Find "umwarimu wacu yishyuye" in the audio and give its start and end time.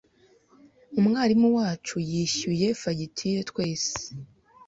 0.99-2.67